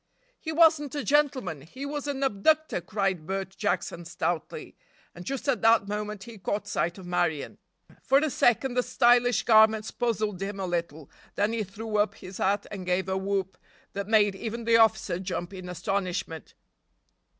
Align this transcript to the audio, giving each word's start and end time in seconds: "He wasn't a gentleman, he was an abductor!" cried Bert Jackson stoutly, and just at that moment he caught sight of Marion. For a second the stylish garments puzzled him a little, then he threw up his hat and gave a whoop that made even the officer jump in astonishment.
"He 0.39 0.51
wasn't 0.51 0.95
a 0.95 1.03
gentleman, 1.03 1.61
he 1.61 1.85
was 1.85 2.07
an 2.07 2.23
abductor!" 2.23 2.81
cried 2.81 3.27
Bert 3.27 3.55
Jackson 3.55 4.03
stoutly, 4.03 4.75
and 5.13 5.23
just 5.25 5.47
at 5.47 5.61
that 5.61 5.87
moment 5.87 6.23
he 6.23 6.39
caught 6.39 6.67
sight 6.67 6.97
of 6.97 7.05
Marion. 7.05 7.59
For 8.01 8.17
a 8.17 8.31
second 8.31 8.73
the 8.73 8.81
stylish 8.81 9.43
garments 9.43 9.91
puzzled 9.91 10.41
him 10.41 10.59
a 10.59 10.65
little, 10.65 11.11
then 11.35 11.53
he 11.53 11.63
threw 11.63 11.97
up 11.97 12.15
his 12.15 12.39
hat 12.39 12.65
and 12.71 12.83
gave 12.83 13.07
a 13.07 13.15
whoop 13.15 13.59
that 13.93 14.07
made 14.07 14.33
even 14.33 14.63
the 14.63 14.77
officer 14.77 15.19
jump 15.19 15.53
in 15.53 15.69
astonishment. 15.69 16.55